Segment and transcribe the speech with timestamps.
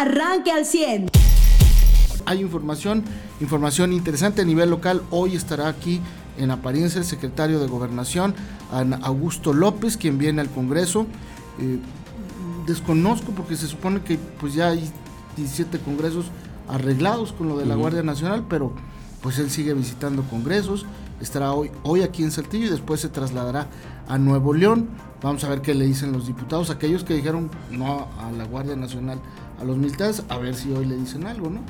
[0.00, 1.10] arranque al 100.
[2.26, 3.04] Hay información,
[3.40, 5.02] información interesante a nivel local.
[5.10, 6.00] Hoy estará aquí
[6.38, 8.34] en apariencia el secretario de Gobernación,
[9.02, 11.06] Augusto López, quien viene al Congreso.
[11.58, 11.78] Eh,
[12.66, 14.90] desconozco porque se supone que pues ya hay
[15.36, 16.26] 17 congresos
[16.68, 18.72] arreglados con lo de la Guardia Nacional, pero
[19.22, 20.86] pues él sigue visitando congresos,
[21.20, 23.66] estará hoy, hoy aquí en Saltillo y después se trasladará
[24.08, 24.88] a Nuevo León.
[25.20, 28.76] Vamos a ver qué le dicen los diputados, aquellos que dijeron no a la Guardia
[28.76, 29.20] Nacional,
[29.60, 31.60] a los militares, a ver si hoy le dicen algo, ¿no?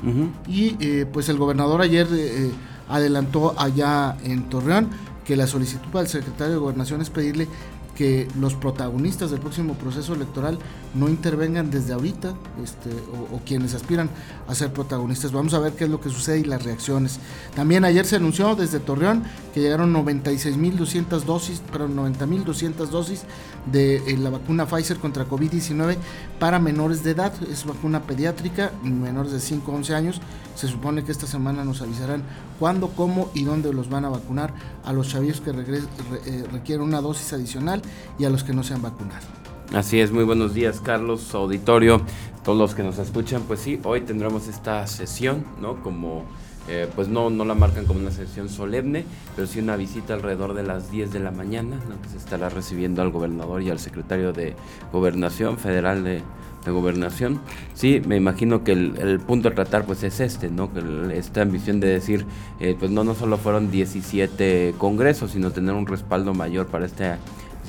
[0.47, 2.51] Y eh, pues el gobernador ayer eh, eh,
[2.87, 4.87] adelantó allá en Torreón
[5.25, 7.47] que la solicitud para el secretario de Gobernación es pedirle
[7.95, 10.57] que los protagonistas del próximo proceso electoral
[10.93, 12.89] no intervengan desde ahorita, este,
[13.31, 14.09] o, quienes aspiran
[14.47, 15.31] a ser protagonistas.
[15.31, 17.19] Vamos a ver qué es lo que sucede y las reacciones.
[17.55, 19.23] También ayer se anunció desde Torreón
[19.53, 23.23] que llegaron 96.200 dosis, pero 90.200 dosis
[23.71, 25.97] de eh, la vacuna Pfizer contra COVID-19
[26.39, 27.33] para menores de edad.
[27.49, 30.21] Es vacuna pediátrica, menores de 5 a 11 años.
[30.55, 32.23] Se supone que esta semana nos avisarán
[32.59, 37.01] cuándo, cómo y dónde los van a vacunar a los chavillos que eh, requieren una
[37.01, 37.81] dosis adicional
[38.19, 39.40] y a los que no se han vacunado.
[39.73, 42.01] Así es, muy buenos días Carlos, auditorio,
[42.43, 45.81] todos los que nos escuchan, pues sí, hoy tendremos esta sesión, ¿no?
[45.81, 46.25] Como,
[46.67, 50.55] eh, pues no, no la marcan como una sesión solemne, pero sí una visita alrededor
[50.55, 52.01] de las 10 de la mañana, ¿no?
[52.01, 54.55] Que se estará recibiendo al gobernador y al secretario de
[54.91, 56.21] Gobernación Federal de,
[56.63, 57.41] Gobernación.
[57.73, 60.69] Sí, me imagino que el, punto a tratar pues es este, ¿no?
[61.11, 62.23] esta ambición de decir,
[62.59, 67.15] eh, pues no, no solo fueron 17 congresos, sino tener un respaldo mayor para este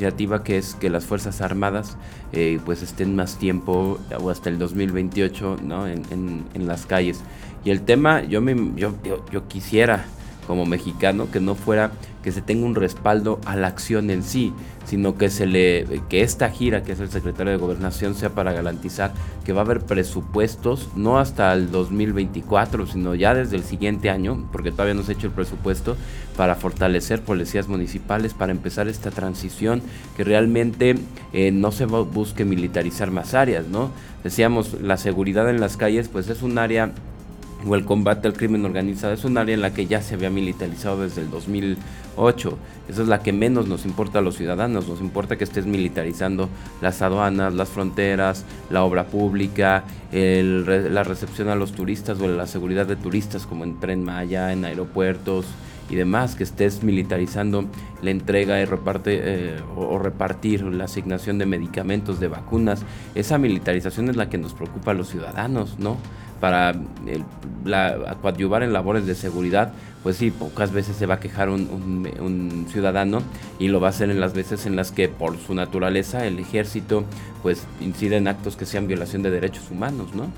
[0.02, 1.96] iniciativa que es que las Fuerzas Armadas
[2.32, 5.86] eh, pues estén más tiempo o hasta el 2028 ¿no?
[5.86, 7.20] en, en, las calles.
[7.64, 8.94] Y el tema, yo, me, yo,
[9.30, 10.04] yo quisiera
[10.46, 14.52] como mexicano que no fuera que se tenga un respaldo a la acción en sí,
[14.84, 18.52] sino que se le que esta gira que es el secretario de Gobernación sea para
[18.52, 19.12] garantizar
[19.44, 24.48] que va a haber presupuestos no hasta el 2024, sino ya desde el siguiente año,
[24.52, 25.96] porque todavía no se ha hecho el presupuesto
[26.36, 29.82] para fortalecer policías municipales, para empezar esta transición
[30.16, 30.96] que realmente
[31.32, 33.90] eh, no se busque militarizar más áreas, ¿no?
[34.22, 36.92] Decíamos, la seguridad en las calles pues es un área
[37.66, 40.30] o el combate al crimen organizado es un área en la que ya se había
[40.30, 42.58] militarizado desde el 2008.
[42.88, 44.88] Esa es la que menos nos importa a los ciudadanos.
[44.88, 46.48] Nos importa que estés militarizando
[46.80, 52.86] las aduanas, las fronteras, la obra pública, la recepción a los turistas o la seguridad
[52.86, 55.46] de turistas como en Tren Maya, en aeropuertos
[55.92, 57.66] y demás, que estés militarizando
[58.02, 62.82] la entrega y reparte, eh, o, repartir la asignación de medicamentos, de vacunas.
[63.14, 65.98] Esa militarización es la que nos preocupa a los ciudadanos, ¿no?
[66.42, 66.74] para
[67.64, 72.66] la, coadyuvar en labores de seguridad, pues sí, pocas veces se va a quejar un,
[72.68, 73.22] ciudadano
[73.60, 76.40] y lo va a hacer en las veces en las que por su naturaleza el
[76.40, 77.04] ejército
[77.44, 80.32] pues incide en actos que sean violación de derechos humanos, ¿no?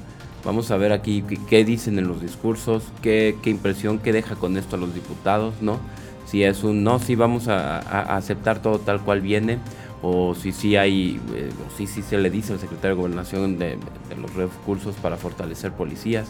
[0.45, 4.77] Vamos a ver aquí qué, dicen en los discursos, qué, impresión, qué deja con esto
[4.77, 5.79] a los diputados, ¿no?
[6.27, 7.79] Si es un no, si vamos a
[8.17, 9.59] aceptar todo tal cual viene,
[10.07, 13.59] o si sí hay, eh, o si sí se le dice al secretario de Gobernación
[13.59, 13.79] de,
[14.21, 16.29] los recursos para fortalecer policías.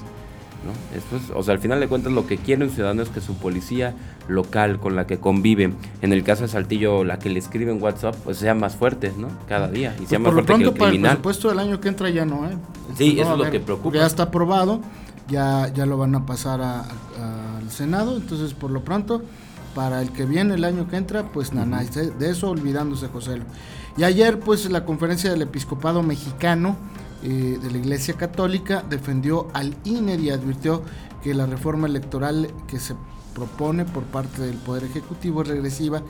[0.65, 0.73] ¿No?
[0.97, 3.35] Esto o sea, al final de cuentas lo que quiere un ciudadano es que su
[3.35, 3.95] policía
[4.29, 7.83] local con la que convive, en el caso de Saltillo, la que le escribe en
[7.83, 9.29] WhatsApp, pues sea más fuerte, ¿no?
[9.49, 9.95] Cada día.
[10.01, 10.79] Y sea pues más fuerte que el criminal.
[10.81, 12.57] Para el presupuesto del año que entra ya no, ¿eh?
[12.97, 13.97] Sí, eso es lo que preocupa.
[13.97, 14.81] Ya está aprobado,
[15.29, 19.23] ya, ya lo van a pasar al Senado, entonces por lo pronto
[19.75, 23.41] para el que viene el año que entra, pues nada, de eso olvidándose José.
[23.97, 26.77] Y ayer, pues la conferencia del episcopado mexicano
[27.25, 30.83] eh, de la Iglesia Católica defendió al INER y advirtió
[31.23, 32.95] que la reforma electoral que se
[33.35, 36.03] propone por parte del Poder Ejecutivo es regresiva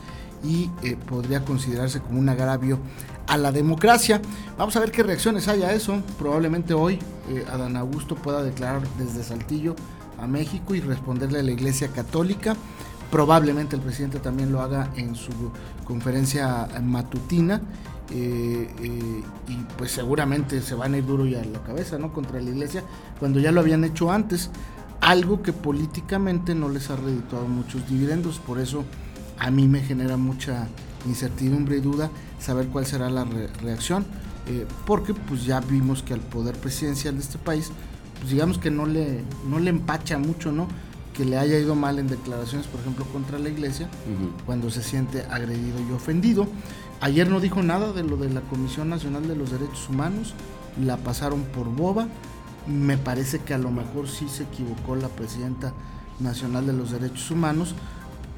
[0.42, 2.80] y eh, podría considerarse como un agravio
[3.28, 4.20] a la democracia.
[4.58, 6.02] Vamos a ver qué reacciones hay a eso.
[6.18, 6.98] Probablemente hoy
[7.30, 9.76] eh, Adán Augusto pueda declarar desde Saltillo
[10.20, 12.56] a México y responderle a la Iglesia Católica.
[13.12, 15.30] Probablemente el presidente también lo haga en su
[15.84, 17.60] conferencia matutina.
[18.10, 22.12] Eh, eh, y pues seguramente se van a ir duro ya a la cabeza, ¿no?
[22.12, 22.84] Contra la iglesia,
[23.18, 24.50] cuando ya lo habían hecho antes.
[25.00, 28.38] Algo que políticamente no les ha redituado muchos dividendos.
[28.38, 28.84] Por eso
[29.38, 30.68] a mí me genera mucha
[31.06, 33.24] incertidumbre y duda saber cuál será la
[33.62, 34.06] reacción.
[34.46, 37.70] Eh, porque pues ya vimos que al poder presidencial de este país,
[38.18, 40.68] pues digamos que no le, no le empacha mucho, ¿no?
[41.14, 43.88] que le haya ido mal en declaraciones, por ejemplo, contra la iglesia,
[44.44, 46.46] cuando se siente agredido y ofendido.
[47.00, 50.34] Ayer no dijo nada de lo de la Comisión Nacional de los Derechos Humanos,
[50.82, 52.08] la pasaron por boba.
[52.66, 55.74] Me parece que a lo mejor sí se equivocó la presidenta
[56.20, 57.74] nacional de los derechos humanos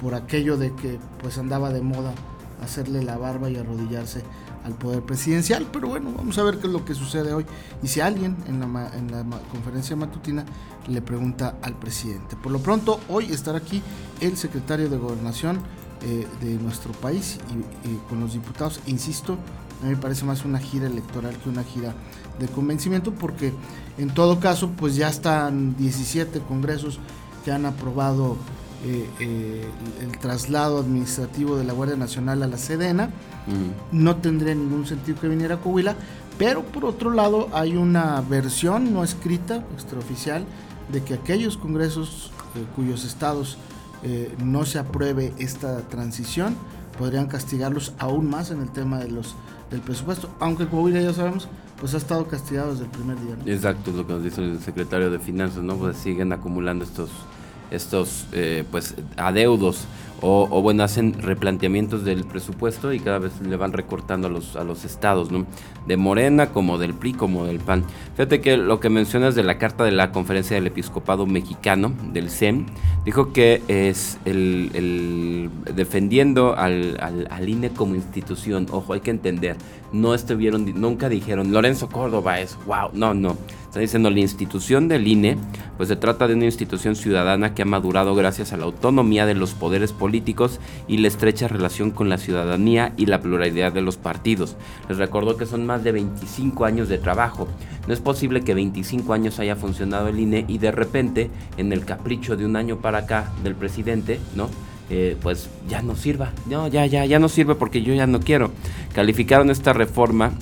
[0.01, 2.13] por aquello de que pues andaba de moda
[2.63, 4.23] hacerle la barba y arrodillarse
[4.65, 5.67] al poder presidencial.
[5.73, 7.47] Pero bueno, vamos a ver qué es lo que sucede hoy
[7.83, 10.45] y si alguien en la, en la conferencia matutina
[10.89, 12.37] le pregunta al presidente.
[12.37, 13.83] Por lo pronto, hoy estará aquí
[14.21, 15.61] el secretario de Gobernación
[16.03, 17.39] eh, de nuestro país
[17.85, 18.81] y, con los diputados.
[18.87, 19.39] Insisto,
[19.81, 21.95] a mí me parece más una gira electoral que una gira
[22.39, 23.55] de convencimiento porque
[23.97, 26.99] en todo caso pues ya están 17 congresos
[27.45, 28.37] que han aprobado
[28.85, 29.65] eh, eh,
[30.03, 33.11] el traslado administrativo de la Guardia Nacional a la Sedena.
[33.93, 35.95] No tendría ningún sentido que viniera a Coahuila,
[36.37, 40.45] pero por otro lado hay una versión no escrita, extraoficial,
[40.93, 42.33] de que aquellos congresos
[42.75, 43.57] cuyos estados
[44.45, 46.57] no se apruebe esta transición
[46.99, 49.35] podrían castigarlos aún más en el tema de los
[49.71, 51.49] del presupuesto, aunque Coahuila ya sabemos
[51.81, 53.37] pues ha estado castigado desde el primer día.
[53.55, 55.77] Exacto, lo que nos dice el secretario de Finanzas, ¿no?
[55.77, 57.11] Pues siguen acumulando estos
[57.71, 59.85] estos eh, pues adeudos
[60.21, 64.65] o, bueno hacen replanteamientos del presupuesto y cada vez le van recortando a los a
[64.65, 65.47] los estados ¿no?
[65.87, 67.85] de Morena como del PRI como del PAN
[68.15, 72.31] fíjate que lo que mencionas de la carta de la conferencia del episcopado mexicano del
[72.31, 72.67] CEM
[73.05, 79.11] dijo que es el, el defendiendo al, al, al, INE como institución ojo hay que
[79.11, 79.57] entender
[79.93, 83.37] no estuvieron nunca dijeron Lorenzo Córdoba es wow no no
[83.77, 85.37] Está diciendo la institución del INE,
[85.77, 89.35] pues se trata de una institución ciudadana que ha madurado gracias a la autonomía de
[89.35, 93.99] los poderes políticos y la estrecha relación con la ciudadanía y la pluralidad de los
[93.99, 94.57] partidos.
[94.89, 97.49] Les recuerdo que son más de 25 años de trabajo.
[97.87, 101.29] No es posible que 25 años haya funcionado el INE y de repente,
[101.59, 104.49] en el capricho de un año para acá del presidente, ¿no?
[104.89, 106.33] Eh, pues ya no sirva.
[106.49, 108.53] No, ya, ya, ya no sirve porque yo ya no quiero.
[108.95, 110.33] Calificaron esta reforma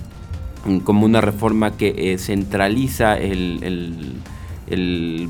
[0.85, 4.21] como una reforma que eh, centraliza el,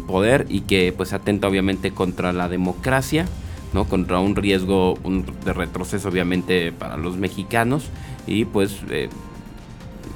[0.07, 3.27] poder y que pues atenta obviamente contra la democracia,
[3.73, 3.85] ¿no?
[3.87, 4.99] contra un riesgo
[5.45, 7.87] de retroceso obviamente para los mexicanos
[8.27, 9.09] y pues eh,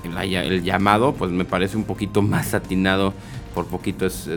[0.05, 3.12] el, llamado pues me parece un poquito más atinado
[3.59, 4.29] por poquito es,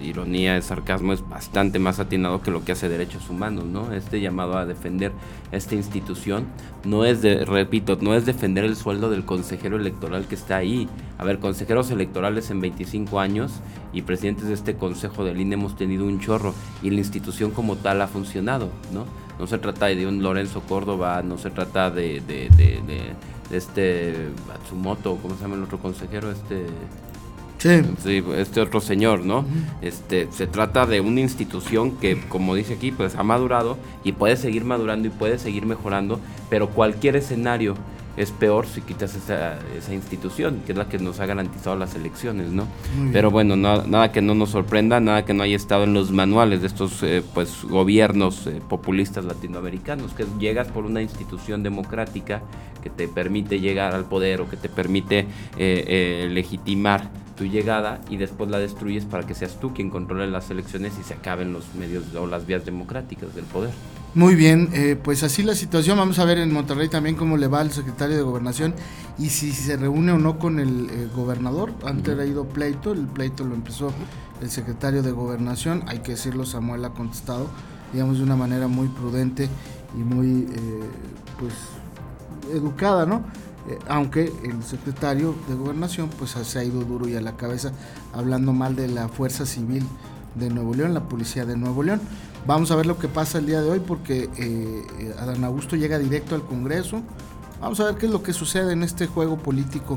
[0.00, 3.92] ironía, es sarcasmo, es bastante más atinado que lo que hace derechos humanos, ¿no?
[3.92, 5.10] Este llamado a defender
[5.50, 6.46] esta institución
[6.84, 10.88] no es de, repito, no es defender el sueldo del consejero electoral que está ahí.
[11.18, 13.54] A ver, consejeros electorales en 25 años
[13.92, 17.74] y presidentes de este consejo del INE hemos tenido un chorro y la institución como
[17.74, 19.04] tal ha funcionado, ¿no?
[19.36, 22.48] No se trata de un Lorenzo Córdoba, no se trata de, de,
[23.50, 24.14] este
[24.46, 26.30] Matsumoto, ¿cómo se llama el otro consejero?
[26.30, 26.66] Este
[27.64, 28.22] Sí.
[28.36, 29.46] este otro señor, ¿no?
[29.80, 34.36] Este, se trata de una institución que, como dice aquí, pues ha madurado y puede
[34.36, 36.20] seguir madurando y puede seguir mejorando,
[36.50, 37.74] pero cualquier escenario
[38.18, 41.94] es peor si quitas esa, esa institución, que es la que nos ha garantizado las
[41.94, 42.68] elecciones, ¿no?
[43.14, 46.60] Pero bueno, nada que no nos sorprenda, nada que no haya estado en los manuales
[46.60, 52.42] de estos eh, pues gobiernos eh, populistas latinoamericanos, que llegas por una institución democrática
[52.82, 55.26] que te permite llegar al poder o que te permite
[55.56, 60.50] eh, legitimar tu llegada y después la destruyes para que seas tú quien controle las
[60.50, 63.72] elecciones y se acaben los medios o las vías democráticas del poder.
[64.14, 65.98] Muy bien, eh, pues así la situación.
[65.98, 68.72] Vamos a ver en Monterrey también cómo le va al secretario de Gobernación
[69.18, 71.72] y si se reúne o no con el eh, gobernador.
[71.84, 73.92] Antes ha ido pleito, el pleito lo empezó
[74.40, 75.82] el secretario de Gobernación.
[75.88, 77.48] Hay que decirlo, Samuel ha contestado,
[77.92, 79.48] digamos, de una manera muy prudente
[79.98, 80.80] y muy, eh,
[81.40, 81.54] pues,
[82.52, 83.24] educada, ¿no?
[83.68, 87.72] Eh, aunque el secretario de gobernación pues se ha ido duro y a la cabeza
[88.12, 89.84] hablando mal de la fuerza civil
[90.34, 92.00] de Nuevo León, la policía de Nuevo León.
[92.46, 95.98] Vamos a ver lo que pasa el día de hoy porque eh, Adán Augusto llega
[95.98, 97.00] directo al Congreso.
[97.60, 99.96] Vamos a ver qué es lo que sucede en este juego político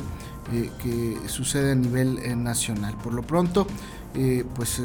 [0.53, 2.95] eh, que sucede a nivel nacional.
[3.03, 3.67] Por lo pronto,
[4.55, 4.81] pues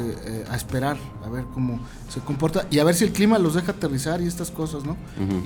[0.49, 3.71] a esperar a ver cómo se comporta y a ver si el clima los deja
[3.71, 4.95] aterrizar y estas cosas, ¿no?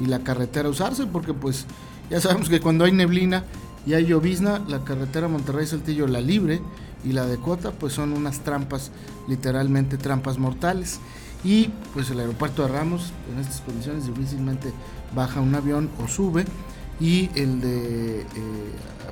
[0.04, 1.66] Y la carretera usarse porque pues
[2.10, 3.44] ya sabemos que cuando hay neblina
[3.86, 6.62] y hay llovizna, la carretera Monterrey-Saltillo, la libre
[7.06, 8.92] y la de Cota, pues son unas trampas,
[9.30, 11.00] literalmente trampas mortales.
[11.44, 14.74] Y pues el aeropuerto de Ramos, en estas condiciones difícilmente
[15.16, 16.44] baja un avión o sube.
[17.00, 18.26] Y el de eh,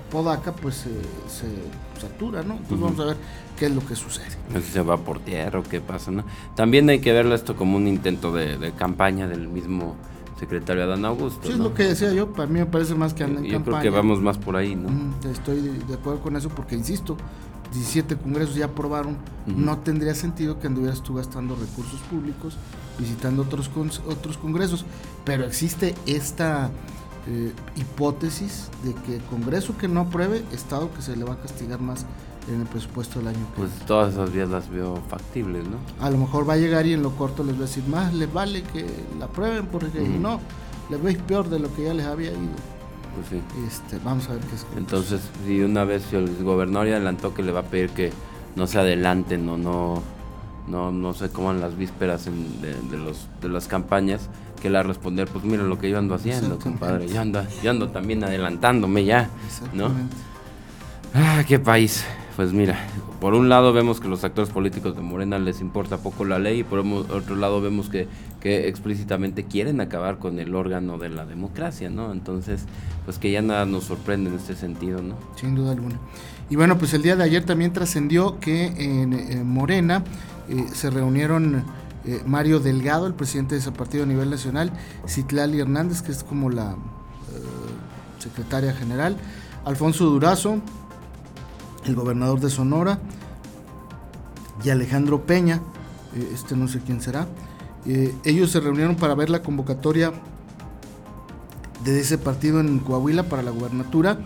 [0.09, 2.55] Podaca, pues se satura, ¿no?
[2.55, 3.17] Entonces vamos a ver
[3.57, 4.27] qué es lo que sucede.
[4.71, 6.23] Se va por tierra o qué pasa, ¿no?
[6.55, 9.95] También hay que verlo esto como un intento de campaña del mismo
[10.39, 11.41] secretario Adán Augusto.
[11.43, 13.63] Sí, es lo que decía yo, para mí me parece más que anda en Yo
[13.63, 14.89] creo que vamos más por ahí, ¿no?
[15.29, 17.17] estoy de acuerdo con eso porque, insisto,
[17.73, 22.57] 17 congresos ya aprobaron, no tendría sentido que anduvieras tú gastando recursos públicos,
[22.99, 23.69] visitando otros,
[24.07, 24.85] otros congresos,
[25.23, 26.69] pero existe esta
[27.27, 31.81] eh, hipótesis de que congreso que no apruebe, Estado que se le va a castigar
[31.81, 32.05] más
[32.47, 33.45] en el presupuesto del año.
[33.55, 35.77] Pues todas esas vías las veo factibles, ¿no?
[35.99, 38.13] A lo mejor va a llegar y en lo corto les va a decir, más
[38.13, 38.85] les vale que
[39.19, 40.39] la prueben porque no,
[40.89, 42.39] les veis peor de lo que ya les había ido.
[43.15, 43.41] Pues sí.
[43.65, 44.65] Este, vamos a ver qué es.
[44.77, 48.11] Entonces, si una vez el gobernador ya adelantó que le va a pedir que
[48.55, 50.03] no se adelanten o no,
[50.67, 54.29] no, no se coman las vísperas de, los, de las campañas,
[54.61, 57.43] que le va a responder, pues mira lo que yo ando haciendo, compadre, yo ando,
[57.63, 59.29] yo ando también adelantándome ya,
[59.73, 59.91] ¿no?
[61.13, 62.03] Ah, qué país.
[62.35, 62.77] Pues mira,
[63.21, 66.59] por un lado vemos que los actores políticos de Morena les importa poco la ley
[66.59, 68.09] y por otro lado vemos que,
[68.41, 72.11] que explícitamente quieren acabar con el órgano de la democracia, ¿no?
[72.11, 72.65] Entonces,
[73.05, 75.15] pues que ya nada nos sorprende en este sentido, ¿no?
[75.37, 75.97] Sin duda alguna.
[76.49, 80.03] Y bueno, pues el día de ayer también trascendió que en, Morena
[80.47, 81.63] eh, se reunieron
[82.05, 84.71] eh, Mario Delgado, el presidente de ese partido a nivel nacional,
[85.07, 86.75] Citlali Hernández, que es como la eh,
[88.19, 89.17] secretaria general,
[89.65, 90.61] Alfonso Durazo,
[91.85, 92.99] el gobernador de Sonora,
[94.63, 95.61] y Alejandro Peña,
[96.33, 97.27] este no sé quién será.
[98.23, 100.13] Ellos se reunieron para ver la convocatoria
[101.83, 104.17] de ese partido en Coahuila para la gubernatura,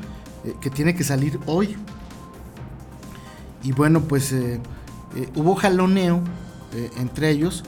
[0.62, 1.76] que tiene que salir hoy.
[3.64, 4.34] Y bueno, pues
[5.36, 6.22] hubo jaloneo
[6.98, 7.64] entre ellos,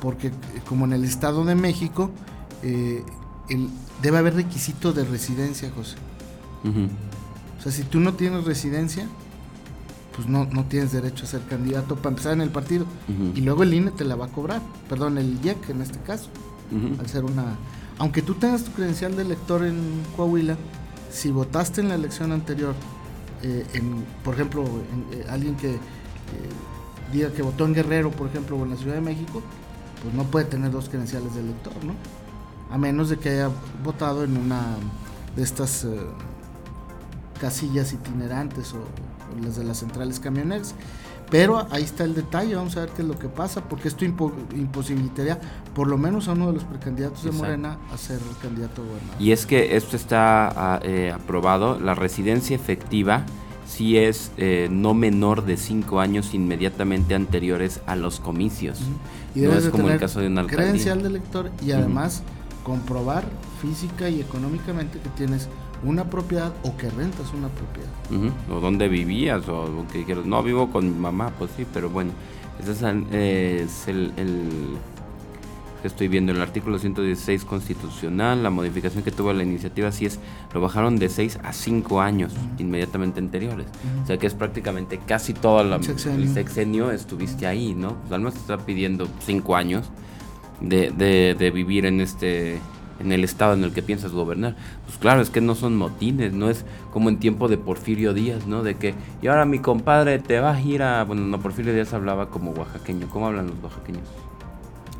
[0.00, 0.32] porque
[0.68, 2.10] como en el Estado de México,
[4.02, 5.96] debe haber requisito de residencia, José.
[7.70, 9.08] Si tú no tienes residencia,
[10.14, 12.86] pues no, no tienes derecho a ser candidato para empezar en el partido.
[13.34, 16.28] Y luego el INE te la va a cobrar, perdón, el IEC en este caso,
[16.98, 17.56] al ser una...
[17.98, 20.56] Aunque tú tengas tu credencial de elector en Coahuila,
[21.10, 22.74] si votaste en la elección anterior,
[23.42, 24.64] eh, en, por ejemplo,
[25.12, 25.78] eh, alguien que
[27.12, 29.42] diga que votó en Guerrero, por ejemplo, o en la Ciudad de México,
[30.02, 31.94] pues no puede tener dos credenciales de elector, ¿no?
[32.70, 33.50] A menos de que haya
[33.84, 34.62] votado en una
[35.36, 35.84] de estas...
[35.84, 35.98] Eh,
[37.36, 38.78] casillas itinerantes o,
[39.42, 40.74] las de las centrales camioneras.
[41.30, 44.04] Pero ahí está el detalle, vamos a ver qué es lo que pasa, porque esto
[44.04, 45.40] imposibilitaría
[45.74, 49.20] por lo menos a uno de los precandidatos de Morena a ser candidato gobernador.
[49.20, 53.24] Y es que esto está ah, eh, aprobado, la residencia efectiva
[53.66, 58.80] si es eh, no menor de cinco años inmediatamente anteriores a los comicios.
[59.34, 60.66] Y no es como el caso de una alcaldía.
[60.66, 62.22] credencial de elector y además
[62.62, 63.24] comprobar
[63.60, 65.48] física y económicamente que tienes
[65.84, 68.32] una propiedad o que rentas una propiedad.
[68.50, 72.12] O dónde vivías o que dijeras, no vivo con mi mamá, pues sí, pero bueno,
[72.60, 74.12] ese es, el,
[75.80, 80.18] que estoy viendo, el artículo 116 constitucional, la modificación que tuvo la iniciativa, sí es,
[80.52, 83.66] lo bajaron de 6 a 5 años inmediatamente anteriores.
[84.02, 87.94] O sea que es prácticamente casi todo el sexenio estuviste ahí, ¿no?
[88.00, 89.90] Pues al menos te está pidiendo 5 años
[90.60, 92.58] de, de, de vivir en este
[93.00, 94.56] en el estado en el que piensas gobernar.
[94.86, 98.46] Pues claro, es que no son motines, no es como en tiempo de Porfirio Díaz,
[98.46, 98.62] ¿no?
[98.62, 101.04] De que, y ahora mi compadre te va a ir a...
[101.04, 103.08] Bueno, no, Porfirio Díaz hablaba como oaxaqueño.
[103.08, 104.08] ¿Cómo hablan los oaxaqueños?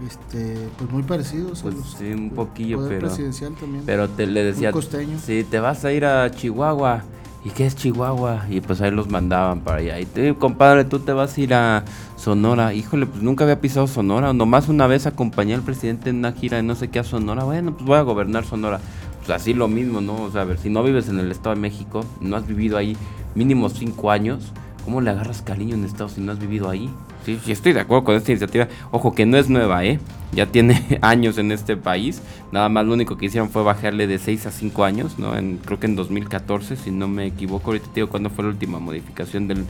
[0.04, 3.00] Este, pues muy parecidos pues sí, un poquillo, pero...
[3.00, 3.84] presidencial también.
[3.86, 4.72] Pero te, le decía...
[4.72, 5.18] costeño.
[5.18, 7.02] Sí, te vas a ir a Chihuahua.
[7.44, 8.46] ¿Y qué es Chihuahua?
[8.50, 10.00] Y pues ahí los mandaban para allá.
[10.00, 11.84] Y te, compadre, tú te vas a ir a
[12.16, 12.74] Sonora.
[12.74, 14.32] Híjole, pues nunca había pisado Sonora.
[14.32, 17.44] Nomás una vez acompañé al presidente en una gira de no sé qué a Sonora.
[17.44, 18.80] Bueno, pues voy a gobernar Sonora.
[19.18, 20.24] Pues así lo mismo, ¿no?
[20.24, 22.76] O sea, a ver, si no vives en el Estado de México, no has vivido
[22.76, 22.96] ahí
[23.36, 24.52] mínimo cinco años,
[24.86, 26.88] ¿cómo le agarras cariño en Estado si no has vivido ahí?
[27.24, 28.68] Sí, sí, estoy de acuerdo con esta iniciativa.
[28.92, 29.98] Ojo, que no es nueva, ¿eh?
[30.32, 32.22] Ya tiene años en este país.
[32.52, 35.32] Nada más lo único que hicieron fue bajarle de 6 a 5 años, ¿no?
[35.64, 37.72] Creo que en 2014, si no me equivoco.
[37.72, 39.64] Ahorita te digo cuándo fue la última modificación del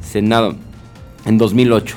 [0.00, 0.56] Senado.
[1.26, 1.96] En 2008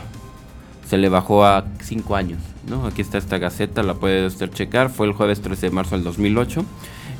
[0.86, 2.86] se le bajó a 5 años, ¿no?
[2.86, 4.90] Aquí está esta gaceta, la puede usted checar.
[4.90, 6.66] Fue el jueves 13 de marzo del 2008.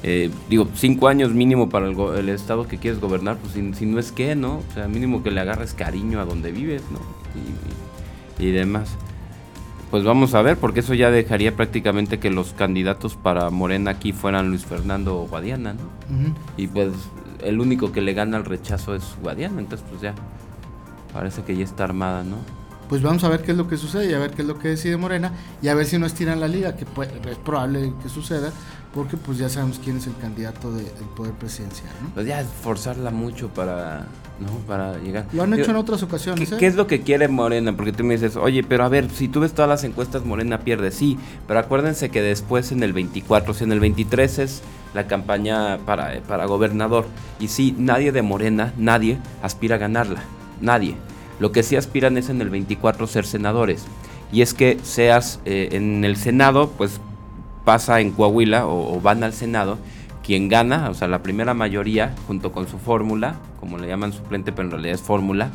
[0.04, 4.12] Eh, digo, cinco años mínimo para el, estado que quieres gobernar, pues si, no es
[4.12, 4.58] que, ¿no?
[4.58, 7.00] O sea, mínimo que le agarres cariño a donde vives, ¿no?
[8.40, 8.90] Y, demás.
[9.90, 14.12] Pues vamos a ver, porque eso ya dejaría prácticamente que los candidatos para Morena aquí
[14.14, 16.34] fueran Luis Fernando o Guadiana, ¿no?
[16.58, 16.92] Y pues
[17.44, 20.14] el único que le gana el rechazo es Guadiana, entonces pues ya
[21.14, 22.38] parece que ya está armada, ¿no?
[22.90, 24.60] Pues vamos a ver qué es lo que sucede y a ver qué es lo
[24.60, 28.08] que decide Morena y a ver si no estiran la liga, que es probable que
[28.08, 28.52] suceda,
[28.98, 31.92] porque pues ya sabemos quién es el candidato del poder presidencial.
[32.02, 32.10] ¿no?
[32.16, 34.08] Pues ya esforzarla mucho para,
[34.40, 34.48] ¿no?
[34.66, 35.28] para llegar.
[35.34, 36.50] Lo han hecho en otras ocasiones.
[36.50, 36.58] ¿qué, ¿eh?
[36.58, 37.78] ¿qué, es lo que quiere Morena?
[37.78, 40.62] Porque tú me dices, oye, pero a ver, si tú ves todas las encuestas, Morena
[40.62, 40.90] pierde.
[40.90, 44.64] Sí, pero acuérdense que después en el 24, o sea, en el 23 es
[44.96, 47.06] la campaña para, para gobernador.
[47.40, 50.24] Y sí, nadie de Morena, nadie aspira a ganarla.
[50.60, 50.96] Nadie.
[51.40, 53.86] Lo que sí aspiran es en el 24 ser senadores.
[54.32, 57.00] Y es que seas eh, en el Senado, pues
[57.68, 59.78] pasa en Coahuila o, van al Senado,
[60.24, 64.54] quien gana, o sea, la primera mayoría, junto con su fórmula, como le llaman suplente,
[64.54, 65.52] pero en realidad es fórmula,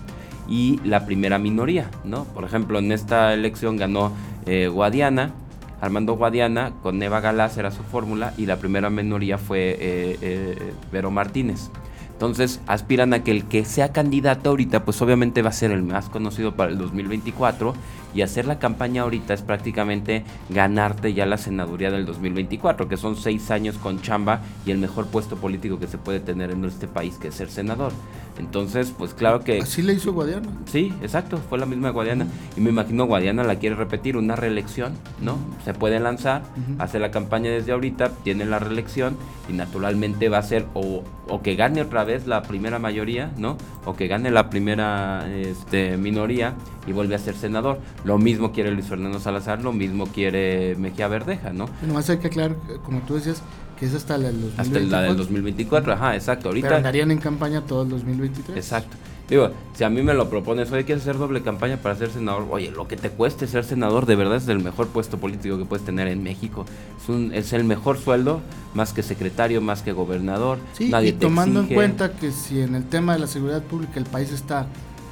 [0.47, 2.25] y la primera minoría, ¿no?
[2.25, 4.13] Por ejemplo, en esta elección ganó
[4.45, 5.33] eh, Guadiana,
[5.81, 10.75] Armando Guadiana, con Eva Galás era su fórmula y la primera minoría fue eh, eh,
[10.93, 11.71] Vero Martínez.
[12.13, 15.83] Entonces aspiran a que el que sea candidato ahorita, pues obviamente va a ser el
[15.83, 17.75] más conocido para el 2024
[18.15, 23.17] y hacer la campaña ahorita es prácticamente ganarte ya la senaduría del 2024, que son
[23.17, 26.89] seis años con chamba y el mejor puesto político que se puede tener en este
[26.89, 27.93] país, que es ser senador.
[28.39, 29.59] Entonces, pues claro que...
[29.59, 30.49] Así le hizo Guadiana.
[30.67, 32.27] Sí, exacto, fue la misma Guadiana.
[32.57, 35.37] Y me imagino Guadiana la quiere repetir, una reelección, ¿no?
[35.65, 36.43] Se puede lanzar,
[36.79, 39.17] hace la campaña desde ahorita, tiene la reelección
[39.49, 43.59] y naturalmente va a ser o, o, que gane otra vez la primera mayoría, ¿no?
[43.85, 46.55] O que gane la primera este, minoría
[46.87, 47.79] y vuelve a ser senador.
[48.05, 51.69] Lo mismo quiere Luis Fernando Salazar, lo mismo quiere Mejía Verdeja, ¿no?
[51.87, 53.43] Nomás hay que aclarar, como tú decías,
[53.79, 54.83] que es hasta la del 2024.
[54.83, 56.49] Hasta la del 2024, ajá, exacto.
[56.49, 58.57] Ahorita Pero andarían en campaña todo el 2023.
[58.57, 58.97] Exacto.
[59.29, 62.47] Digo, si a mí me lo propones, oye, ¿quieres hacer doble campaña para ser senador?
[62.51, 65.65] Oye, lo que te cueste ser senador, de verdad es el mejor puesto político que
[65.65, 66.67] puedes tener en México.
[67.01, 68.41] Es, un, es el mejor sueldo,
[68.75, 70.59] más que secretario, más que gobernador.
[70.75, 73.95] Sí, Nadie y tomando en cuenta que si en el tema de la seguridad pública
[73.97, 74.67] el país está,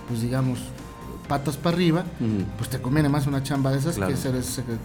[0.09, 0.59] pues digamos,
[1.31, 2.05] patas para arriba,
[2.59, 4.35] pues te conviene más una chamba de esas que ser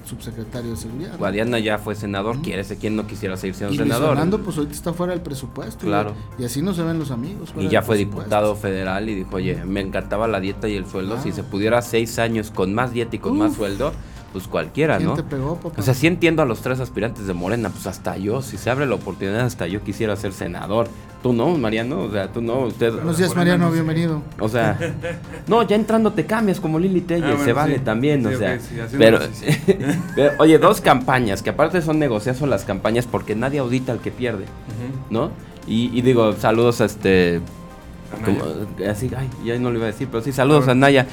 [0.06, 1.18] subsecretario de seguridad.
[1.18, 4.10] Guadiana ya fue senador, quiere ser quien no quisiera seguir siendo senador.
[4.10, 5.88] Fernando, pues ahorita está fuera del presupuesto.
[5.88, 6.14] Claro.
[6.38, 7.52] Y, así no se ven los amigos.
[7.58, 11.20] Y ya fue diputado federal y dijo, oye, me encantaba la dieta y el sueldo.
[11.20, 13.92] Si se pudiera seis años con más dieta y con más sueldo,
[14.36, 15.14] pues cualquiera, ¿no?
[15.14, 18.42] Te pegó, O sea, sí entiendo a los tres aspirantes de Morena, pues hasta yo,
[18.42, 20.90] si se abre la oportunidad, hasta yo quisiera ser senador.
[21.24, 22.92] Tú no, Mariano, o sea, tú no, usted...
[22.92, 24.22] Buenos días, Mariano, bienvenido.
[24.42, 24.78] O sea,
[25.48, 28.60] no, ya entrando te cambias como Lili Telle, se vale también, o sea,
[28.98, 29.20] pero,
[30.40, 34.44] oye, dos campañas, que aparte son negociazo las campañas porque nadie audita al que pierde,
[35.10, 35.32] ¿no?
[35.66, 37.40] Y, digo, saludos a este...
[38.86, 41.08] así, ay, ya no lo iba a decir, pero sí, saludos a Naya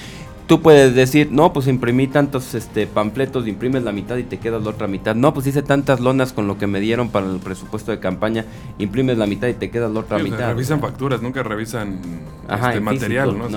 [0.47, 4.63] tú puedes decir, no, pues imprimí tantos este, panfletos, imprimes la mitad y te quedas
[4.63, 5.15] la otra mitad.
[5.15, 8.45] No, pues hice tantas lonas con lo que me dieron para el presupuesto de campaña,
[8.79, 10.49] imprimes la mitad y te quedas la otra mitad.
[10.49, 12.01] revisan facturas, nunca revisan
[12.49, 13.49] este, material, ¿no?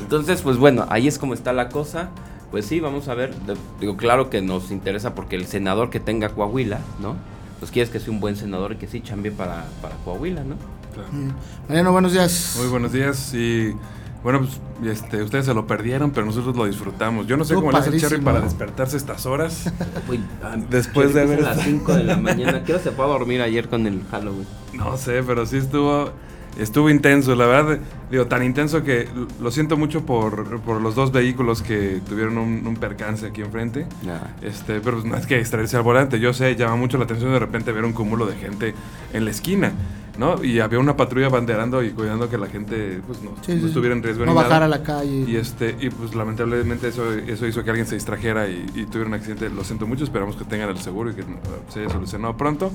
[0.00, 2.10] Entonces, pues bueno, ahí es como está la cosa.
[2.50, 3.32] Pues sí, vamos a ver.
[3.78, 7.14] Digo, claro que nos interesa porque el senador que tenga Coahuila, ¿no?
[7.60, 10.56] Pues quieres que sea un buen senador y que sí chambie para, para Coahuila, ¿no?
[10.92, 11.08] Claro.
[11.68, 12.56] Mariano, buenos días.
[12.58, 13.72] Muy buenos días y
[14.22, 14.60] bueno, pues
[14.98, 17.26] este, ustedes se lo perdieron, pero nosotros lo disfrutamos.
[17.26, 19.72] Yo no sé cómo le hace Cherry para despertarse estas horas.
[20.42, 21.42] Ah, después de ver.
[21.42, 22.64] las 5 de la mañana.
[22.64, 24.46] ¿Qué hora se fue a dormir ayer con el Halloween?
[24.72, 26.10] No sé, pero sí estuvo.
[26.58, 27.78] Estuvo intenso, la verdad,
[28.10, 29.08] digo, tan intenso que
[29.40, 33.86] lo siento mucho por, por los dos vehículos que tuvieron un, percance aquí enfrente.
[34.42, 37.38] Este, pero no es que extraerse al volante, yo sé, llama mucho la atención de
[37.38, 38.74] repente ver un cúmulo de gente
[39.12, 39.72] en la esquina.
[40.20, 40.44] ¿No?
[40.44, 43.32] Y había una patrulla banderando y cuidando que la gente pues, no,
[43.66, 44.26] estuviera en riesgo.
[44.26, 45.24] No bajara a la calle.
[45.26, 49.14] Y, este, y pues lamentablemente eso, eso hizo que alguien se distrajera y, tuviera un
[49.14, 49.48] accidente.
[49.48, 51.24] Lo siento mucho, esperamos que tengan el seguro y que
[51.70, 52.70] se haya solucionado pronto.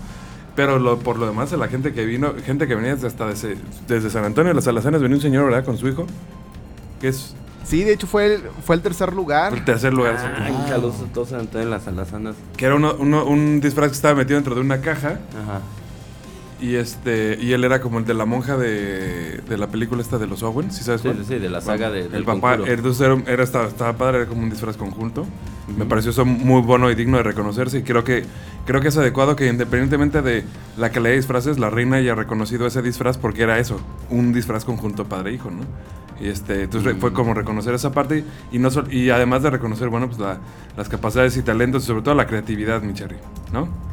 [0.56, 4.10] Pero lo, por lo demás, la gente que vino, gente que venía hasta desde, desde
[4.10, 5.64] San Antonio de las Alazanas, venía un señor, ¿verdad?
[5.66, 6.08] Con su hijo,
[7.00, 9.54] que es Sí, de hecho fue el, fue el tercer lugar.
[9.54, 10.16] El tercer lugar.
[10.18, 12.36] Ah, saludos a todos en las alazanas.
[12.58, 12.94] Que era uno,
[13.26, 15.20] un disfraz que estaba metido dentro de una caja.
[15.44, 15.62] Ajá.
[16.66, 20.18] Y este y él era como el de la monja de, de la película esta
[20.18, 23.22] de los Owen, ¿sí sabes sí, Sí, de la saga de, El papá, entonces era,
[23.28, 25.28] era estaba, padre, era como un disfraz conjunto.
[25.78, 28.24] Me pareció eso muy bueno y digno de reconocerse y creo que
[28.66, 30.44] creo que es adecuado que independientemente de
[30.76, 34.66] la que le disfraces, la reina haya reconocido ese disfraz porque era eso, un disfraz
[34.66, 35.62] conjunto padre-hijo, ¿no?
[36.20, 40.08] Y este, entonces fue como reconocer esa parte y no y además de reconocer, bueno,
[40.10, 40.20] pues
[40.76, 43.18] las capacidades y talentos y sobre todo la creatividad, mi cherry,
[43.54, 43.85] ¿no?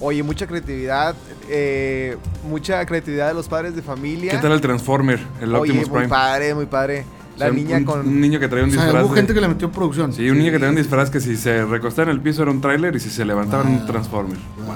[0.00, 1.14] Oye, mucha creatividad,
[1.48, 2.16] eh,
[2.48, 4.32] mucha creatividad de los padres de familia.
[4.32, 6.00] ¿Qué tal el Transformer, el Optimus Prime?
[6.00, 7.04] Muy padre, muy padre.
[7.36, 8.00] La niña con.
[8.00, 9.04] Un niño que traía un disfraz.
[9.04, 10.12] hubo gente que le metió producción.
[10.12, 12.50] Sí, un niño que traía un disfraz que si se recostaba en el piso era
[12.50, 14.38] un tráiler y si se levantaba era un Transformer.
[14.66, 14.74] Wow.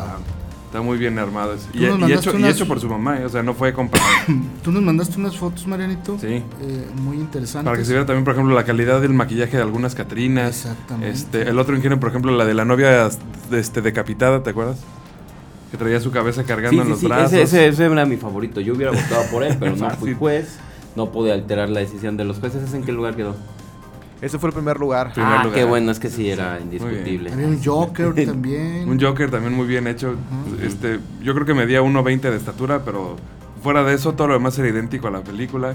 [0.66, 1.54] Está muy bien armado.
[1.72, 3.24] Y, hecho, y, hecho, por su mamá, ¿eh?
[3.24, 4.04] o sea, no fue comprado.
[4.64, 6.18] Tú nos mandaste unas fotos, Marianito.
[6.18, 6.26] Sí.
[6.26, 6.42] Eh,
[6.96, 7.64] muy interesantes.
[7.64, 10.66] Para que se viera también, por ejemplo, la calidad del maquillaje de algunas Catrinas.
[10.66, 11.10] Exactamente.
[11.10, 13.08] Este, el otro ingenio, por ejemplo, la de la novia
[13.52, 14.80] este, decapitada, ¿te acuerdas?
[15.74, 17.32] Que traía su cabeza cargando en los brazos.
[17.32, 18.60] Ese, ese, era mi favorito.
[18.60, 20.56] Yo hubiera votado por él, pero no fui juez.
[20.94, 22.62] No pude alterar la decisión de los jueces.
[22.62, 23.34] ¿Ese en qué lugar quedó?
[24.20, 25.12] Ese fue el primer lugar.
[25.16, 27.32] ah, qué bueno, es que sí era indiscutible.
[27.32, 28.88] Había un Joker también.
[28.88, 30.14] un Joker también muy bien hecho.
[30.62, 33.16] Este, yo creo que medía 1.20 de estatura, pero
[33.60, 35.74] fuera de eso todo lo demás era idéntico a la película.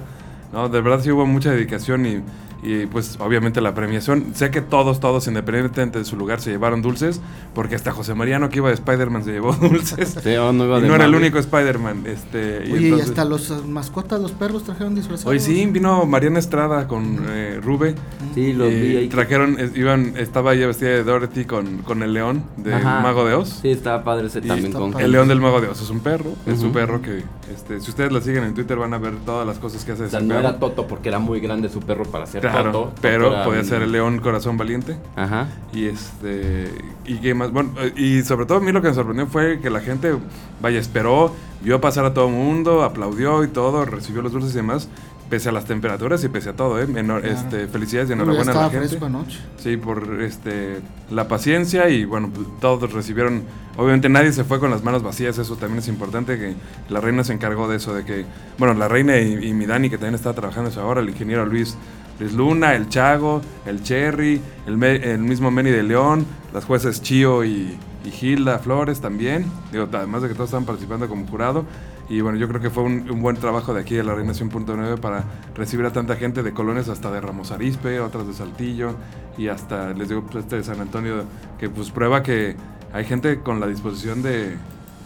[0.53, 2.23] No, de verdad sí hubo mucha dedicación y
[2.61, 4.33] y pues obviamente la premiación.
[4.33, 7.21] Sé que todos, todos, independientemente de su lugar, se llevaron dulces,
[7.53, 10.15] porque hasta José Mariano, que iba de Spider-Man, se llevó dulces.
[10.25, 12.03] no, y no era el único Spider-Man.
[12.05, 15.31] Este, y Oye, y hasta los mascotas, los perros trajeron disfrazados.
[15.31, 17.95] Hoy sí, vino Mariana Estrada con eh, Rube.
[18.33, 19.07] Sí, Sí, los vi ahí.
[19.09, 23.01] Trajeron, iban, estaba ella vestida de Dorothy con, con el león del Ajá.
[23.01, 23.59] Mago de Oz.
[23.61, 25.05] Sí, estaba padre ese Y también está con padre.
[25.05, 26.73] El león del Mago de Oz es un perro, es su Ujú.
[26.73, 29.83] perro que, este, si ustedes la siguen en Twitter van a ver todas las cosas
[29.83, 30.39] que hace O ese sea, no perro.
[30.39, 32.93] era Toto porque era muy grande su perro para ser Claro, Toto.
[33.01, 34.97] pero Toto podía ser el león corazón valiente.
[35.15, 35.47] Ajá.
[35.73, 36.71] Y este
[37.05, 39.69] y qué más, bueno, y sobre todo a mí lo que me sorprendió fue que
[39.69, 40.15] la gente
[40.61, 44.57] vaya esperó, vio pasar a todo el mundo, aplaudió y todo, recibió los dulces y
[44.57, 44.89] demás,
[45.29, 46.87] pese a las temperaturas y pese a todo, eh.
[46.87, 47.19] Claro.
[47.19, 48.87] este, felicidades y enhorabuena a la gente.
[48.89, 49.39] fresco anoche.
[49.57, 53.43] Sí, por este la paciencia y bueno, pues, todos recibieron,
[53.77, 56.53] obviamente nadie se fue con las manos vacías, eso también es importante que
[56.89, 58.25] la reina se encargó de eso, de que,
[58.57, 61.45] bueno, la reina y, y mi Dani que también está trabajando eso ahora, el ingeniero
[61.45, 61.77] Luis,
[62.19, 67.77] Luis Luna, el Chago, el Cherry, el, mismo Meni de León, las jueces Chío y,
[68.09, 71.65] Gilda Flores también, digo, además de que todos estaban participando como jurado.
[72.09, 74.99] Y bueno, yo creo que fue un, buen trabajo de aquí de la Reina 100.9
[74.99, 78.95] para recibir a tanta gente de colonias hasta de Ramos Arizpe, otras de Saltillo
[79.37, 81.23] y hasta, les digo, pues, este de San Antonio,
[81.59, 82.55] que pues prueba que
[82.93, 84.55] hay gente con la disposición de,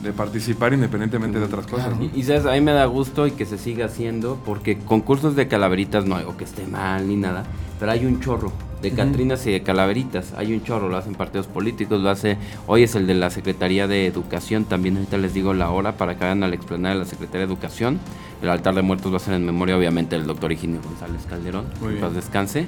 [0.02, 1.88] de participar independientemente de otras cosas.
[1.88, 1.96] Claro.
[2.04, 2.04] ¿no?
[2.14, 5.36] Y, y sabes, a mí me da gusto y que se siga haciendo, porque concursos
[5.36, 7.44] de calaveritas no hay, o que esté mal ni nada,
[7.80, 8.52] pero hay un chorro
[8.82, 8.92] de.
[8.92, 12.96] Catrinas y de calaveritas, hay un chorro, lo hacen partidos políticos, lo hace, hoy es
[12.96, 16.44] el de la Secretaría de Educación, también ahorita les digo la hora para que vayan
[16.44, 18.00] a la explanada de la Secretaría de Educación,
[18.42, 21.66] el altar de muertos va a ser en memoria obviamente del doctor Higinio González Calderón,
[21.80, 22.14] Muy bien.
[22.14, 22.66] descanse,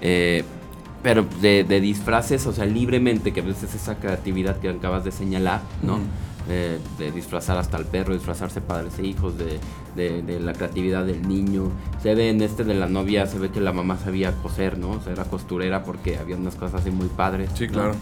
[0.00, 0.42] Eh,
[1.04, 5.10] pero de, de disfraces, o sea, libremente, que a veces esa creatividad que acabas de
[5.10, 5.98] señalar, ¿no?
[6.48, 9.58] De, de disfrazar hasta el perro, disfrazarse padres e hijos, de,
[9.96, 11.70] de- de la creatividad del niño.
[12.02, 14.90] Se ve en este de la novia, se ve que la mamá sabía coser, ¿no?
[14.92, 17.50] O sea, era costurera porque había unas cosas así muy padres.
[17.54, 17.72] Sí, ¿no?
[17.72, 17.94] claro.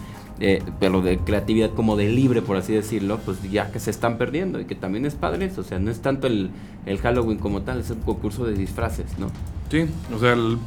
[0.43, 4.17] Eh, pero de creatividad como de libre, por así decirlo, pues ya que se están
[4.17, 5.61] perdiendo y que también es padre eso.
[5.61, 6.51] O sea, no es tanto el,
[6.87, 9.27] el Halloween como tal, es un concurso de disfraces, ¿no?
[9.71, 10.59] Sí, o sea, el-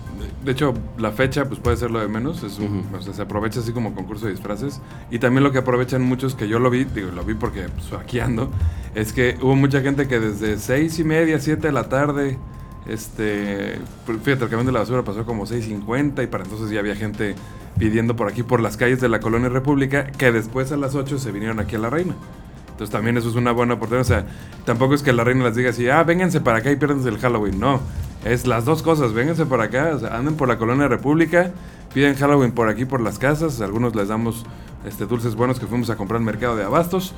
[0.46, 2.98] de hecho la fecha pues puede ser lo de menos, es un- Ujú.
[2.98, 4.80] o sea, se aprovecha así como concurso de disfraces
[5.12, 7.92] y también lo que aprovechan muchos que yo lo vi, digo, lo vi porque pues,
[8.02, 8.50] aquí ando,
[8.96, 12.38] es que hubo mucha gente que desde seis y media, siete de la tarde,
[12.88, 16.80] este, pues, fíjate, el camión de la basura pasó como 6.50 y para entonces ya
[16.80, 17.36] había gente
[17.78, 21.18] pidiendo por aquí por las calles de la Colonia República que después a las 8
[21.18, 22.13] se vinieron aquí a la Reina.
[22.72, 24.02] Entonces también eso es una buena oportunidad.
[24.02, 24.26] O sea,
[24.66, 27.20] tampoco es que la reina les diga así, ah, vénganse para acá y piérdense el
[27.20, 27.60] Halloween.
[27.60, 27.80] No,
[28.26, 29.14] es las dos cosas.
[29.14, 31.52] Vénganse para acá, o sea, anden por la colonia República,
[31.94, 33.62] piden Halloween por aquí, por las casas.
[33.62, 34.46] Algunos les damos
[34.86, 37.14] este, dulces buenos que fuimos a comprar al mercado de abastos.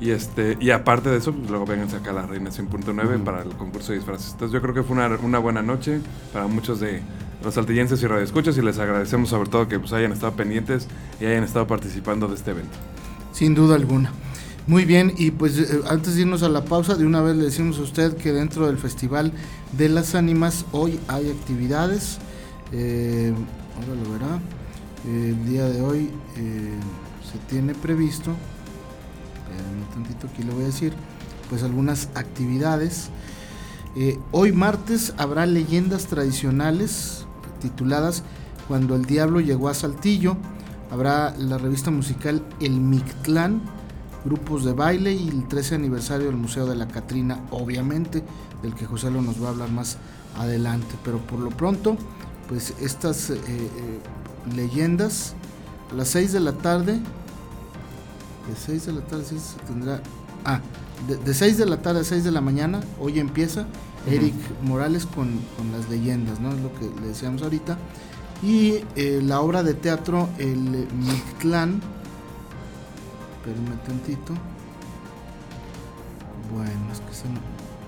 [0.00, 3.24] Y, este, y aparte de eso, pues luego vénganse acá a la Reina 100.9 Ujú.
[3.24, 4.32] para el concurso de disfraces.
[4.32, 6.00] Entonces yo creo que fue una, una buena noche
[6.32, 7.02] para muchos de
[7.44, 10.88] los saltillenses y radioescuchas y les agradecemos sobre todo que pues, hayan estado pendientes
[11.20, 12.76] y hayan estado participando de este evento.
[13.32, 14.10] Sin duda alguna.
[14.66, 17.44] Muy bien, y pues eh, antes de irnos a la pausa, de una vez le
[17.44, 19.32] decimos a usted que dentro del Festival
[19.72, 22.18] de las Ánimas hoy hay actividades.
[22.72, 23.32] Eh,
[23.76, 24.40] ahora lo verá.
[25.06, 26.74] El día de hoy eh,
[27.32, 30.92] se tiene previsto, un tantito, aquí le voy a decir,
[31.48, 33.08] pues algunas actividades.
[34.30, 37.24] Hoy martes habrá leyendas tradicionales
[37.60, 38.22] tituladas
[38.68, 40.36] Cuando el Diablo llegó a Saltillo.
[40.90, 43.62] Habrá la revista musical El Mictlán,
[44.24, 48.22] grupos de baile y el 13 aniversario del Museo de la Catrina, obviamente,
[48.62, 49.98] del que José lo nos va a hablar más
[50.38, 50.94] adelante.
[51.04, 51.96] Pero por lo pronto,
[52.48, 54.00] pues estas eh, eh,
[54.54, 55.34] leyendas
[55.90, 60.02] a las 6 de la tarde, de 6 de la tarde, sí se tendrá,
[60.44, 60.60] ah,
[61.08, 63.66] de, de 6 de la tarde a 6 de la mañana, hoy empieza
[64.06, 66.50] Eric Morales con, con las leyendas, ¿no?
[66.50, 67.78] Es lo que le decíamos ahorita.
[68.42, 71.80] Y eh, la obra de teatro El Mictlán,
[73.50, 74.32] espérenme tantito.
[76.52, 77.24] Bueno, es que se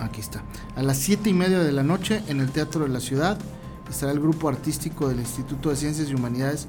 [0.02, 0.42] aquí está.
[0.76, 3.38] A las 7 y media de la noche en el Teatro de la Ciudad
[3.90, 6.66] estará el grupo artístico del Instituto de Ciencias y Humanidades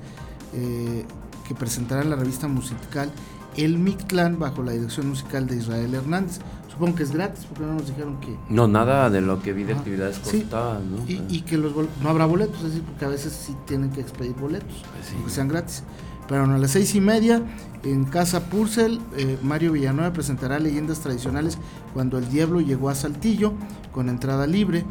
[0.53, 1.06] eh,
[1.47, 3.12] que presentará la revista musical
[3.56, 6.39] El Mictlán bajo la dirección musical de Israel Hernández.
[6.69, 8.36] Supongo que es gratis porque no nos dijeron que...
[8.49, 9.82] No, nada de lo que vi de Ajá.
[9.82, 10.41] actividades Sí.
[10.41, 11.08] costaba, ¿no?
[11.08, 14.01] Y, y que los no habrá boletos, es decir, porque a veces sí tienen que
[14.01, 15.13] expedir boletos, Pues sí.
[15.15, 15.84] aunque sean gratis.
[16.27, 17.41] Pero a las seis y media,
[17.83, 21.57] en Casa Purcell, eh, Mario Villanueva presentará leyendas tradicionales
[21.93, 23.53] cuando el diablo llegó a Saltillo,
[23.91, 24.86] con entrada libre.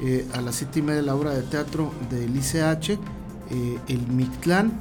[0.00, 4.72] Eh, a las siete y media, la obra de teatro del ICH, eh, El Mictlán.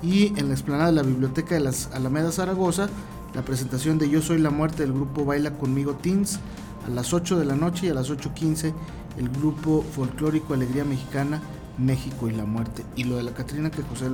[0.00, 2.88] Y en la explanada de la Biblioteca de las Alamedas Zaragoza,
[3.34, 6.38] la presentación de Yo Soy la Muerte del grupo Baila Conmigo Teens.
[6.86, 8.72] A las 8 de la noche y a las 8.15
[9.18, 11.42] el grupo folclórico Alegría Mexicana,
[11.76, 12.84] México y la Muerte.
[12.96, 14.08] Y lo de la Catrina que José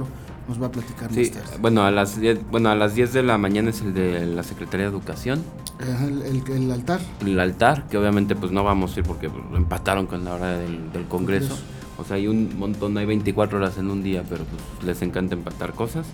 [0.49, 1.57] nos va a platicar Sí, más tarde.
[1.61, 4.43] bueno, a las 10, bueno, a las 10 de la mañana es el de la
[4.43, 5.43] Secretaría de Educación,
[5.81, 7.01] El, el- el altar.
[7.25, 10.35] el altar, que obviamente pues no vamos a ir porque pues, lo empataron con la
[10.35, 11.49] hora del, del Congreso.
[11.49, 11.57] Congreso.
[11.97, 15.35] O sea, hay un montón, hay 24 horas en un día, pero pues les encanta
[15.35, 16.07] empatar cosas.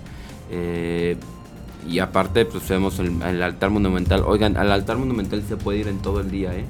[0.51, 1.17] Eh,
[1.89, 4.23] y aparte, pues vemos el, el altar monumental.
[4.27, 6.67] Oigan, al altar monumental se puede ir en todo el día, ¿eh?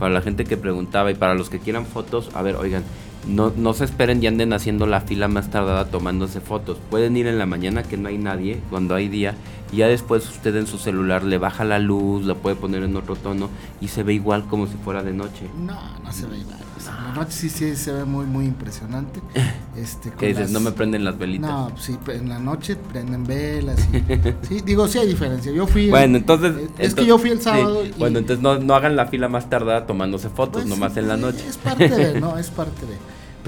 [0.00, 2.82] Para la gente que preguntaba y para los que quieran fotos, a ver, oigan,
[3.26, 6.78] no, no se esperen y anden haciendo la fila más tardada tomándose fotos.
[6.90, 9.34] Pueden ir en la mañana que no hay nadie, cuando hay día,
[9.72, 12.96] y ya después usted en su celular le baja la luz, la puede poner en
[12.96, 13.48] otro tono
[13.80, 15.48] y se ve igual como si fuera de noche.
[15.58, 16.58] No, no se ve igual.
[16.76, 19.20] O sea, la noche sí, sí se ve muy, muy impresionante.
[19.78, 21.48] Este, Que dices, las- no me prenden las velitas.
[21.48, 23.78] No, pues sí, en la noche prenden velas.
[23.92, 24.02] y-
[24.48, 25.52] sí, digo, sí hay diferencia.
[25.52, 25.84] Yo fui.
[25.84, 26.52] el- Bueno, entonces...
[26.78, 27.84] Es que yo fui el sí, sábado.
[27.86, 31.06] y- Bueno, entonces no, no hagan la fila más tardada tomándose fotos, pues, nomás en
[31.06, 31.44] la sí, noche.
[31.48, 32.96] Es parte de, no, es parte de.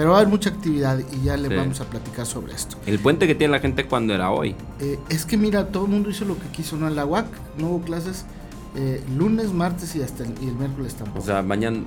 [0.00, 1.54] Pero va a haber mucha actividad y ya le Sí.
[1.56, 2.78] vamos a platicar sobre esto.
[2.86, 4.54] El puente que tiene la gente cuando era hoy.
[4.78, 6.88] Eh, es que mira, todo el mundo hizo lo que quiso, ¿no?
[6.88, 7.26] En la UAC
[7.58, 8.24] no hubo clases
[8.76, 11.18] eh, lunes, martes y hasta el, y el miércoles tampoco.
[11.18, 11.80] O sea, mañana...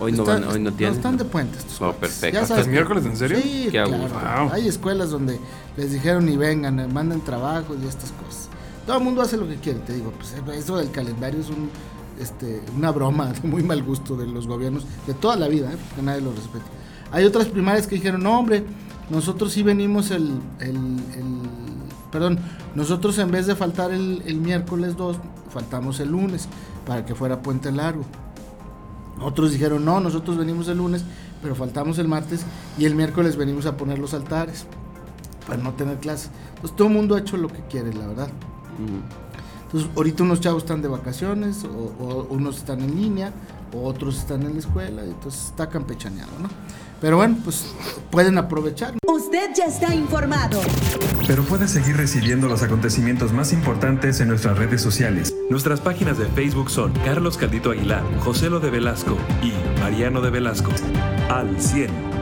[0.00, 0.96] Hoy no, Están- van, hoy no no, tienen.
[0.96, 2.34] están de puente estos Oh, perfecto.
[2.38, 3.38] Ya ¿Hasta el miércoles, en serio?
[3.40, 3.90] Sí, Qué claro.
[3.90, 4.52] Wow.
[4.52, 5.38] Hay escuelas donde
[5.76, 8.48] les dijeron y vengan, eh, manden trabajos y estas cosas.
[8.86, 10.10] Todo el mundo hace lo que quiere, te digo.
[10.12, 11.68] Pues eh, eso del calendario es un,
[12.18, 15.76] este, una broma de muy mal gusto de los gobiernos de toda la vida, ¿eh?
[15.88, 16.64] porque nadie lo respeta.
[17.14, 18.64] Hay otras primarias que dijeron, no hombre,
[19.08, 20.40] nosotros sí venimos el,
[22.10, 22.40] perdón,
[22.74, 26.48] nosotros en vez de faltar el, miércoles 2, faltamos el lunes
[26.84, 28.04] para que fuera puente largo.
[29.20, 31.04] Otros dijeron, no, nosotros venimos el lunes,
[31.40, 32.44] pero faltamos el martes
[32.78, 34.66] y el miércoles venimos a poner los altares
[35.46, 36.32] para no tener clases.
[36.56, 38.28] Entonces todo el mundo ha hecho lo que quiere, la verdad.
[39.74, 43.32] Entonces ahorita unos chavos están de vacaciones, o, o unos están en línea,
[43.72, 46.48] o otros están en la escuela, y entonces está campechaneado, ¿no?
[47.00, 47.74] Pero bueno, pues
[48.12, 48.94] pueden aprovechar.
[49.04, 50.60] Usted ya está informado.
[51.26, 55.34] Pero puedes seguir recibiendo los acontecimientos más importantes en nuestras redes sociales.
[55.50, 60.30] Nuestras páginas de Facebook son Carlos Caldito Aguilar, José Lo de Velasco y Mariano de
[60.30, 60.70] Velasco.
[61.28, 62.13] Al 100.